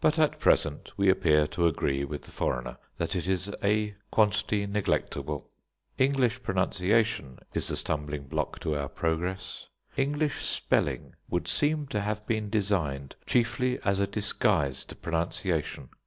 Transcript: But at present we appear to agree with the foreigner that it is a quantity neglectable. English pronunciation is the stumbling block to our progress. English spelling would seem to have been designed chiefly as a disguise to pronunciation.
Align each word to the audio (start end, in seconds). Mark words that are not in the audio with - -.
But 0.00 0.18
at 0.18 0.38
present 0.40 0.92
we 0.96 1.10
appear 1.10 1.46
to 1.48 1.66
agree 1.66 2.02
with 2.02 2.22
the 2.22 2.30
foreigner 2.30 2.78
that 2.96 3.14
it 3.14 3.28
is 3.28 3.52
a 3.62 3.94
quantity 4.10 4.66
neglectable. 4.66 5.44
English 5.98 6.42
pronunciation 6.42 7.38
is 7.52 7.68
the 7.68 7.76
stumbling 7.76 8.28
block 8.28 8.60
to 8.60 8.74
our 8.74 8.88
progress. 8.88 9.68
English 9.94 10.42
spelling 10.42 11.16
would 11.28 11.48
seem 11.48 11.86
to 11.88 12.00
have 12.00 12.26
been 12.26 12.48
designed 12.48 13.14
chiefly 13.26 13.78
as 13.84 14.00
a 14.00 14.06
disguise 14.06 14.86
to 14.86 14.96
pronunciation. 14.96 15.90